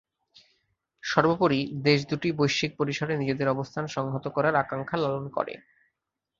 সর্বোপরি, 1.03 1.59
দেশ 1.83 1.99
দুটি 2.09 2.29
বৈশ্বিক 2.31 2.71
পরিসরে 2.77 3.13
নিজেদের 3.17 3.47
অবস্থান 3.47 3.85
সংহত 3.87 4.25
করার 4.27 4.55
আকাঙ্ক্ষা 4.55 4.97
লালন 4.97 5.25
করে। 5.29 5.53